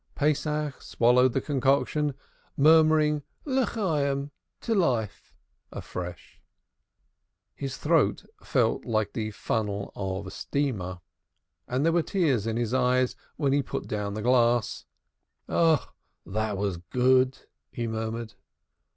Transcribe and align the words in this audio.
Pesach 0.15 0.81
swallowed 0.81 1.33
the 1.33 1.41
concoction, 1.41 2.15
murmuring 2.57 3.21
"To 3.45 4.15
life" 4.69 5.31
afresh. 5.71 6.41
His 7.53 7.77
throat 7.77 8.25
felt 8.43 8.83
like 8.83 9.13
the 9.13 9.29
funnel 9.29 9.91
of 9.95 10.25
a 10.25 10.31
steamer, 10.31 11.01
and 11.67 11.85
there 11.85 11.93
were 11.93 12.01
tears 12.01 12.47
in 12.47 12.57
his 12.57 12.73
eyes 12.73 13.15
when 13.35 13.53
he 13.53 13.61
put 13.61 13.85
down 13.87 14.15
the 14.15 14.23
glass. 14.23 14.85
"Ah, 15.47 15.93
that 16.25 16.57
was 16.57 16.77
good," 16.77 17.37
he 17.71 17.85
murmured. 17.85 18.33